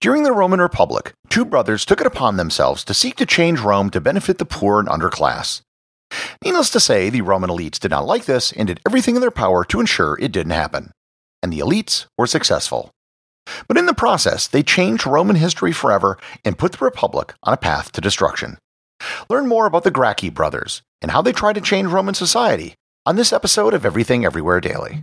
[0.00, 3.90] During the Roman Republic, two brothers took it upon themselves to seek to change Rome
[3.90, 5.60] to benefit the poor and underclass.
[6.44, 9.32] Needless to say, the Roman elites did not like this and did everything in their
[9.32, 10.92] power to ensure it didn't happen.
[11.42, 12.92] And the elites were successful.
[13.66, 17.56] But in the process, they changed Roman history forever and put the Republic on a
[17.56, 18.58] path to destruction.
[19.28, 22.74] Learn more about the Gracchi brothers and how they tried to change Roman society
[23.04, 25.02] on this episode of Everything Everywhere Daily.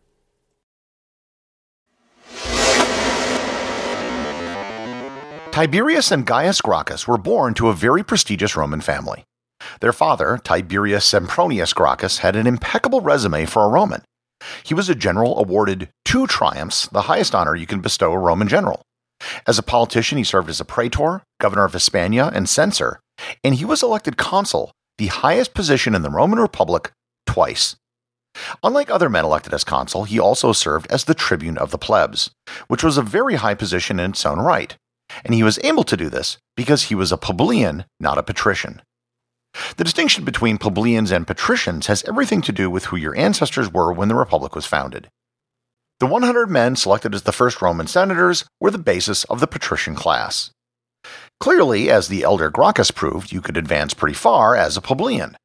[5.51, 9.25] Tiberius and Gaius Gracchus were born to a very prestigious Roman family.
[9.81, 14.01] Their father, Tiberius Sempronius Gracchus, had an impeccable resume for a Roman.
[14.63, 18.47] He was a general awarded two triumphs, the highest honor you can bestow a Roman
[18.47, 18.81] general.
[19.45, 23.01] As a politician, he served as a praetor, governor of Hispania, and censor,
[23.43, 26.93] and he was elected consul, the highest position in the Roman Republic,
[27.27, 27.75] twice.
[28.63, 32.31] Unlike other men elected as consul, he also served as the tribune of the plebs,
[32.69, 34.77] which was a very high position in its own right
[35.23, 38.81] and he was able to do this because he was a plebeian, not a patrician.
[39.77, 43.91] The distinction between plebeians and patricians has everything to do with who your ancestors were
[43.91, 45.09] when the Republic was founded.
[45.99, 49.93] The 100 men selected as the first Roman senators were the basis of the patrician
[49.93, 50.51] class.
[51.39, 55.35] Clearly, as the elder Gracchus proved, you could advance pretty far as a plebeian.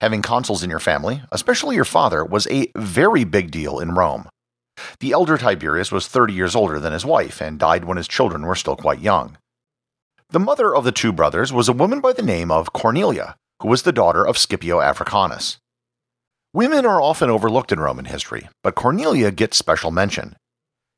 [0.00, 4.28] Having consuls in your family, especially your father, was a very big deal in Rome.
[5.00, 8.46] The elder Tiberius was 30 years older than his wife and died when his children
[8.46, 9.38] were still quite young.
[10.30, 13.68] The mother of the two brothers was a woman by the name of Cornelia, who
[13.68, 15.58] was the daughter of Scipio Africanus.
[16.52, 20.36] Women are often overlooked in Roman history, but Cornelia gets special mention.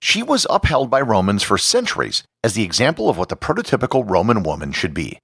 [0.01, 4.43] She was upheld by Romans for centuries as the example of what the prototypical Roman
[4.43, 5.19] woman should be.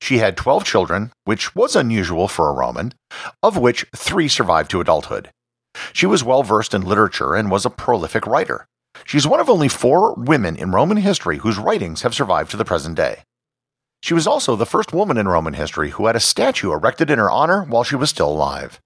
[0.00, 2.92] She had 12 children, which was unusual for a Roman,
[3.42, 5.30] of which three survived to adulthood.
[5.92, 8.66] She was well versed in literature and was a prolific writer.
[9.04, 12.64] She's one of only four women in Roman history whose writings have survived to the
[12.64, 13.24] present day.
[14.02, 17.18] She was also the first woman in Roman history who had a statue erected in
[17.18, 18.80] her honor while she was still alive.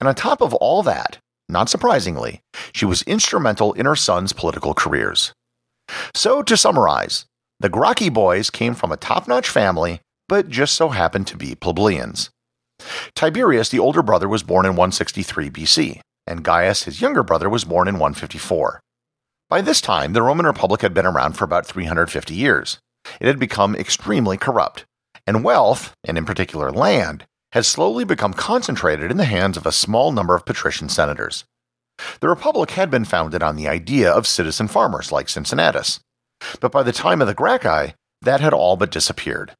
[0.00, 1.18] And on top of all that,
[1.48, 2.40] not surprisingly,
[2.72, 5.32] she was instrumental in her sons' political careers.
[6.14, 7.24] So, to summarize,
[7.60, 11.54] the Gracchi boys came from a top notch family, but just so happened to be
[11.54, 12.30] plebeians.
[13.14, 17.64] Tiberius, the older brother, was born in 163 BC and Gaius, his younger brother, was
[17.64, 18.80] born in 154.
[19.48, 22.78] By this time, the Roman Republic had been around for about 350 years.
[23.20, 24.84] It had become extremely corrupt,
[25.26, 29.72] and wealth, and in particular land, had slowly become concentrated in the hands of a
[29.72, 31.44] small number of patrician senators.
[32.20, 36.00] The Republic had been founded on the idea of citizen farmers like Cincinnatus,
[36.60, 39.52] but by the time of the Gracchi, that had all but disappeared.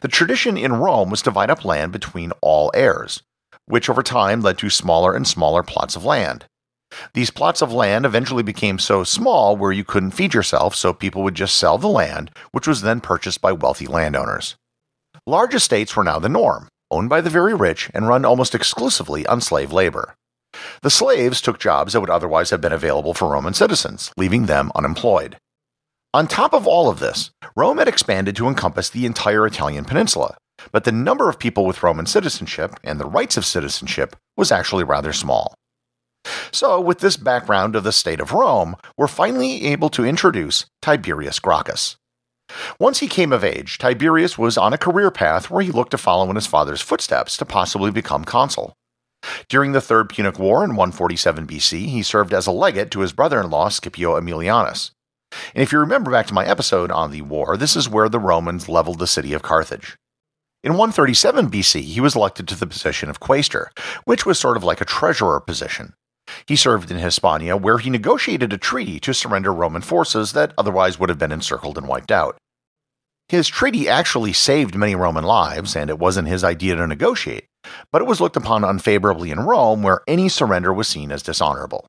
[0.00, 3.22] The tradition in Rome was to divide up land between all heirs,
[3.70, 6.46] which over time led to smaller and smaller plots of land.
[7.14, 11.22] These plots of land eventually became so small where you couldn't feed yourself, so people
[11.22, 14.56] would just sell the land, which was then purchased by wealthy landowners.
[15.26, 19.26] Large estates were now the norm, owned by the very rich and run almost exclusively
[19.26, 20.14] on slave labor.
[20.82, 24.72] The slaves took jobs that would otherwise have been available for Roman citizens, leaving them
[24.74, 25.36] unemployed.
[26.12, 30.36] On top of all of this, Rome had expanded to encompass the entire Italian peninsula,
[30.72, 34.82] but the number of people with Roman citizenship and the rights of citizenship was actually
[34.82, 35.54] rather small.
[36.50, 41.38] So, with this background of the state of Rome, we're finally able to introduce Tiberius
[41.38, 41.96] Gracchus.
[42.80, 45.98] Once he came of age, Tiberius was on a career path where he looked to
[45.98, 48.74] follow in his father's footsteps to possibly become consul.
[49.48, 53.12] During the Third Punic War in 147 BC, he served as a legate to his
[53.12, 54.90] brother in law Scipio Aemilianus.
[55.54, 58.18] And if you remember back to my episode on the war, this is where the
[58.18, 59.96] Romans leveled the city of Carthage.
[60.62, 63.66] In 137 BC, he was elected to the position of quaestor,
[64.04, 65.94] which was sort of like a treasurer position.
[66.46, 70.98] He served in Hispania, where he negotiated a treaty to surrender Roman forces that otherwise
[70.98, 72.36] would have been encircled and wiped out.
[73.28, 77.46] His treaty actually saved many Roman lives, and it wasn't his idea to negotiate,
[77.92, 81.86] but it was looked upon unfavorably in Rome, where any surrender was seen as dishonorable.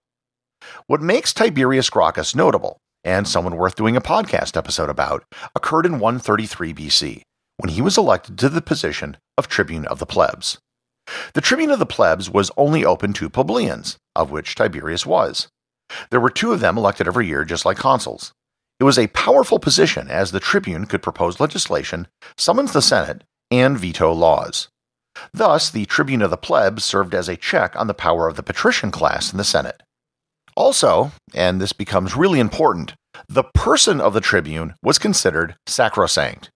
[0.86, 5.24] What makes Tiberius Gracchus notable, and someone worth doing a podcast episode about,
[5.56, 7.22] occurred in 133 BC,
[7.58, 10.60] when he was elected to the position of tribune of the plebs.
[11.34, 15.48] The tribune of the plebs was only open to plebeians, of which Tiberius was.
[16.10, 18.32] There were two of them elected every year, just like consuls.
[18.80, 22.08] It was a powerful position, as the tribune could propose legislation,
[22.38, 24.70] summons the Senate, and veto laws.
[25.34, 28.44] Thus, the tribune of the plebs served as a check on the power of the
[28.44, 29.84] patrician class in the Senate.
[30.56, 32.94] Also, and this becomes really important,
[33.28, 36.50] the person of the tribune was considered sacrosanct.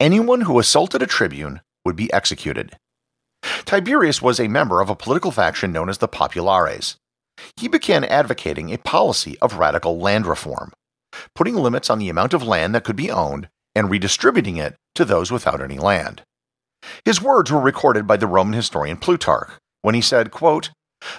[0.00, 2.76] Anyone who assaulted a tribune would be executed.
[3.64, 6.96] Tiberius was a member of a political faction known as the Populares.
[7.56, 10.72] He began advocating a policy of radical land reform,
[11.34, 15.04] putting limits on the amount of land that could be owned and redistributing it to
[15.04, 16.22] those without any land.
[17.04, 19.50] His words were recorded by the Roman historian Plutarch
[19.82, 20.70] when he said, quote,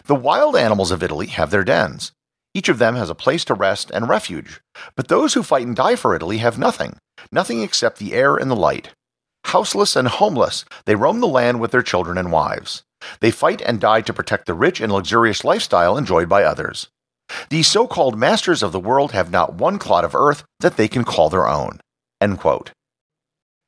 [0.06, 2.12] The wild animals of Italy have their dens.
[2.54, 4.62] Each of them has a place to rest and refuge,
[4.96, 6.98] but those who fight and die for Italy have nothing,
[7.32, 8.90] nothing except the air and the light.
[9.46, 12.84] Houseless and homeless, they roam the land with their children and wives.
[13.20, 16.88] They fight and die to protect the rich and luxurious lifestyle enjoyed by others.
[17.50, 20.88] These so called masters of the world have not one clod of earth that they
[20.88, 21.80] can call their own.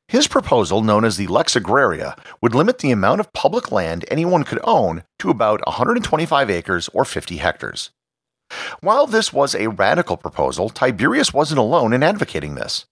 [0.09, 4.43] His proposal, known as the Lex Agraria, would limit the amount of public land anyone
[4.43, 7.91] could own to about 125 acres or 50 hectares.
[8.81, 12.87] While this was a radical proposal, Tiberius wasn't alone in advocating this.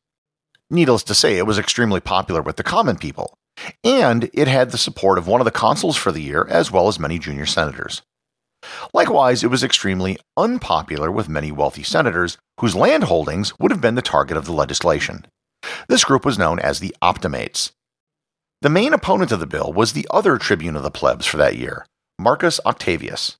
[0.69, 3.35] Needless to say, it was extremely popular with the common people,
[3.83, 6.87] and it had the support of one of the consuls for the year as well
[6.87, 8.03] as many junior senators.
[8.93, 13.95] Likewise, it was extremely unpopular with many wealthy senators whose land holdings would have been
[13.95, 15.25] the target of the legislation.
[15.87, 17.71] This group was known as the Optimates.
[18.61, 21.57] The main opponent of the bill was the other tribune of the plebs for that
[21.57, 21.85] year,
[22.19, 23.37] Marcus Octavius.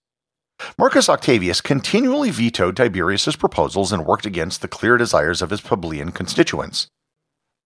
[0.77, 6.11] Marcus Octavius continually vetoed Tiberius's proposals and worked against the clear desires of his plebeian
[6.11, 6.87] constituents.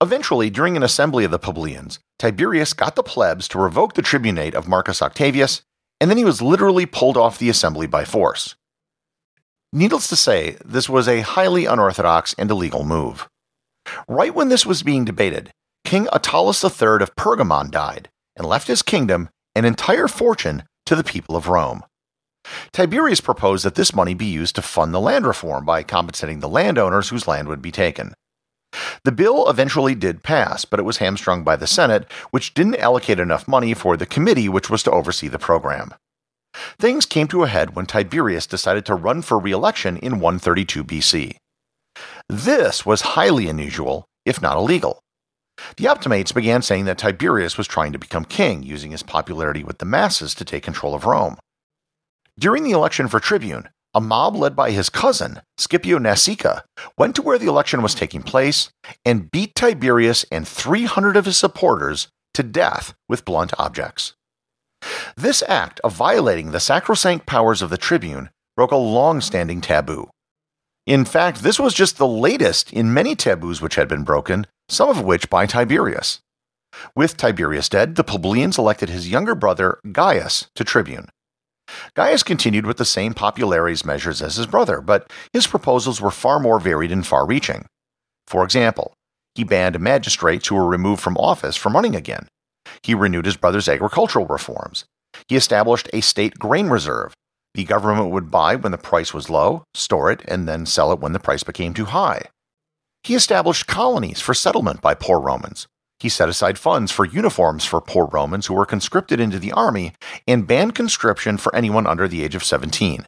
[0.01, 4.55] Eventually, during an assembly of the plebeians, Tiberius got the plebs to revoke the tribunate
[4.55, 5.61] of Marcus Octavius,
[5.99, 8.55] and then he was literally pulled off the assembly by force.
[9.71, 13.29] Needless to say, this was a highly unorthodox and illegal move.
[14.07, 15.51] Right when this was being debated,
[15.83, 21.03] King Attalus III of Pergamon died and left his kingdom and entire fortune to the
[21.03, 21.83] people of Rome.
[22.71, 26.49] Tiberius proposed that this money be used to fund the land reform by compensating the
[26.49, 28.13] landowners whose land would be taken.
[29.03, 33.19] The bill eventually did pass, but it was hamstrung by the Senate, which didn't allocate
[33.19, 35.93] enough money for the committee which was to oversee the program.
[36.79, 40.83] Things came to a head when Tiberius decided to run for re election in 132
[40.83, 41.37] BC.
[42.27, 44.99] This was highly unusual, if not illegal.
[45.77, 49.77] The Optimates began saying that Tiberius was trying to become king, using his popularity with
[49.77, 51.37] the masses to take control of Rome.
[52.39, 56.61] During the election for tribune, a mob led by his cousin, Scipio Nasica,
[56.97, 58.69] went to where the election was taking place
[59.03, 64.13] and beat Tiberius and 300 of his supporters to death with blunt objects.
[65.15, 70.09] This act of violating the sacrosanct powers of the tribune broke a long standing taboo.
[70.91, 74.89] In fact, this was just the latest in many taboos which had been broken, some
[74.89, 76.19] of which by Tiberius.
[76.93, 81.07] With Tiberius dead, the plebeians elected his younger brother, Gaius, to tribune.
[81.95, 86.41] Gaius continued with the same popularities measures as his brother, but his proposals were far
[86.41, 87.67] more varied and far reaching.
[88.27, 88.93] For example,
[89.33, 92.27] he banned magistrates who were removed from office from running again.
[92.83, 94.83] He renewed his brother's agricultural reforms.
[95.29, 97.13] He established a state grain reserve.
[97.53, 100.99] The government would buy when the price was low, store it, and then sell it
[100.99, 102.23] when the price became too high.
[103.03, 105.67] He established colonies for settlement by poor Romans.
[105.99, 109.93] He set aside funds for uniforms for poor Romans who were conscripted into the army
[110.27, 113.05] and banned conscription for anyone under the age of 17.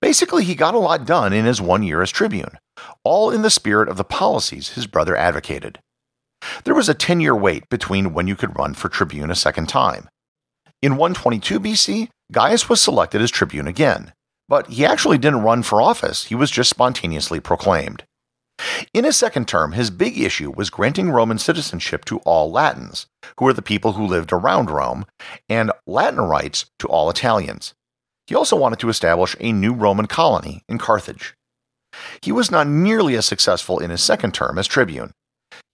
[0.00, 2.58] Basically, he got a lot done in his one year as tribune,
[3.04, 5.78] all in the spirit of the policies his brother advocated.
[6.64, 9.68] There was a 10 year wait between when you could run for tribune a second
[9.68, 10.08] time.
[10.82, 14.12] In 122 BC, Gaius was selected as tribune again,
[14.48, 18.02] but he actually didn't run for office, he was just spontaneously proclaimed.
[18.92, 23.06] In his second term, his big issue was granting Roman citizenship to all Latins,
[23.38, 25.06] who were the people who lived around Rome,
[25.48, 27.74] and Latin rights to all Italians.
[28.26, 31.34] He also wanted to establish a new Roman colony in Carthage.
[32.22, 35.12] He was not nearly as successful in his second term as tribune.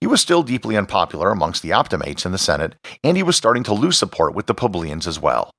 [0.01, 3.63] He was still deeply unpopular amongst the Optimates in the Senate, and he was starting
[3.63, 5.51] to lose support with the plebeians as well.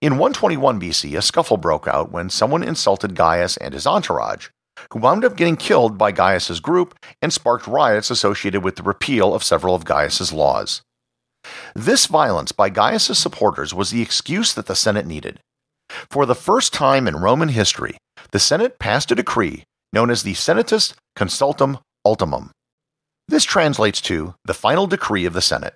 [0.00, 4.48] In 121 BC, a scuffle broke out when someone insulted Gaius and his entourage,
[4.92, 9.34] who wound up getting killed by Gaius's group and sparked riots associated with the repeal
[9.34, 10.82] of several of Gaius's laws.
[11.74, 15.40] This violence by Gaius's supporters was the excuse that the Senate needed.
[16.10, 17.96] For the first time in Roman history,
[18.32, 22.50] the Senate passed a decree known as the Senatus Consultum Ultimum.
[23.28, 25.74] This translates to the final decree of the Senate.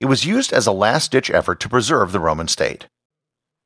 [0.00, 2.86] It was used as a last ditch effort to preserve the Roman state.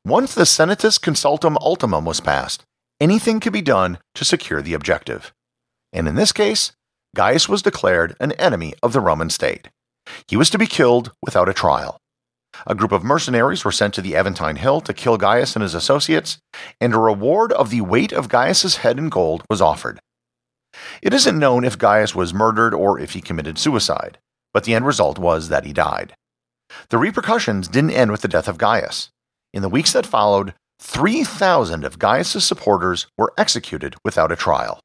[0.04, 2.62] Once the Senatus Consultum Ultimum was passed,
[3.00, 5.32] anything could be done to secure the objective.
[5.92, 6.72] And in this case,
[7.16, 9.68] Gaius was declared an enemy of the Roman state.
[10.28, 11.98] He was to be killed without a trial.
[12.66, 15.74] A group of mercenaries were sent to the Aventine Hill to kill Gaius and his
[15.74, 16.38] associates,
[16.80, 20.00] and a reward of the weight of Gaius's head in gold was offered.
[21.02, 24.18] It isn't known if Gaius was murdered or if he committed suicide,
[24.52, 26.14] but the end result was that he died.
[26.90, 29.10] The repercussions didn't end with the death of Gaius.
[29.52, 34.80] In the weeks that followed, 3,000 of Gaius's supporters were executed without a trial.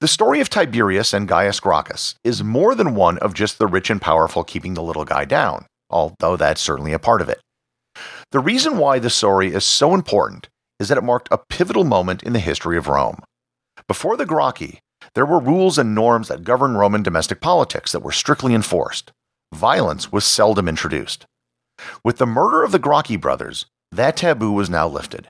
[0.00, 3.90] The story of Tiberius and Gaius Gracchus is more than one of just the rich
[3.90, 7.40] and powerful keeping the little guy down, although that's certainly a part of it.
[8.30, 10.48] The reason why this story is so important
[10.78, 13.20] is that it marked a pivotal moment in the history of Rome.
[13.86, 14.80] Before the Gracchi,
[15.14, 19.12] there were rules and norms that governed Roman domestic politics that were strictly enforced.
[19.54, 21.26] Violence was seldom introduced.
[22.04, 25.28] With the murder of the Gracchi brothers, that taboo was now lifted.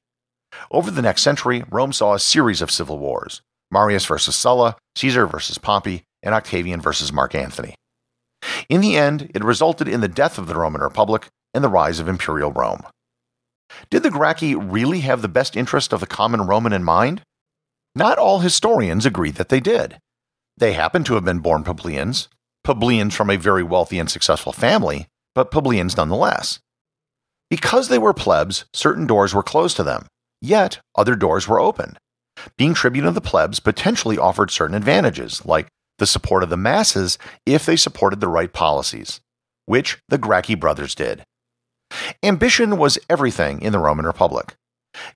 [0.71, 5.27] Over the next century, Rome saw a series of civil wars Marius versus Sulla, Caesar
[5.27, 7.75] versus Pompey, and Octavian versus Mark Antony.
[8.69, 12.01] In the end, it resulted in the death of the Roman Republic and the rise
[12.01, 12.83] of imperial Rome.
[13.91, 17.23] Did the Gracchi really have the best interest of the common Roman in mind?
[17.95, 19.99] Not all historians agree that they did.
[20.57, 22.29] They happen to have been born plebeians,
[22.65, 26.61] plebeians from a very wealthy and successful family, but plebeians nonetheless.
[27.51, 30.07] Because they were plebs, certain doors were closed to them,
[30.41, 31.97] yet other doors were open.
[32.57, 35.69] Being tribune of the plebs potentially offered certain advantages, like
[35.99, 39.21] the support of the masses if they supported the right policies,
[39.67, 41.25] which the Gracchi brothers did.
[42.23, 44.57] Ambition was everything in the Roman Republic.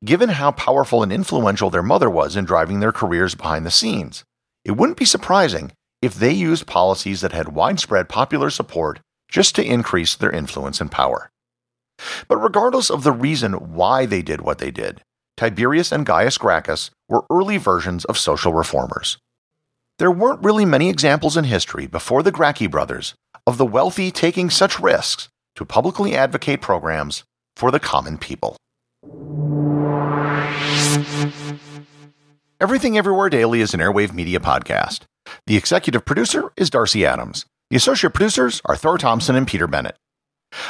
[0.04, 4.24] Given how powerful and influential their mother was in driving their careers behind the scenes,
[4.64, 9.64] it wouldn't be surprising if they used policies that had widespread popular support just to
[9.64, 11.30] increase their influence and power.
[12.28, 15.02] But regardless of the reason why they did what they did,
[15.36, 19.18] Tiberius and Gaius Gracchus were early versions of social reformers.
[19.98, 23.14] There weren't really many examples in history before the Gracchi brothers
[23.46, 27.24] of the wealthy taking such risks to publicly advocate programs
[27.56, 28.56] for the common people.
[32.60, 35.00] Everything Everywhere Daily is an Airwave Media podcast.
[35.46, 37.44] The executive producer is Darcy Adams.
[37.70, 39.96] The associate producers are Thor Thompson and Peter Bennett.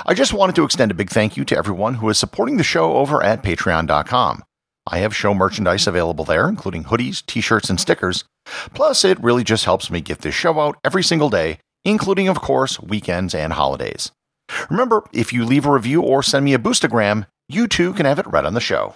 [0.06, 2.64] I just wanted to extend a big thank you to everyone who is supporting the
[2.64, 4.42] show over at patreon.com.
[4.86, 8.24] I have show merchandise available there, including hoodies, t shirts, and stickers.
[8.72, 12.40] Plus, it really just helps me get this show out every single day, including, of
[12.40, 14.10] course, weekends and holidays.
[14.70, 18.18] Remember, if you leave a review or send me a boostagram, you too can have
[18.18, 18.94] it read on the show.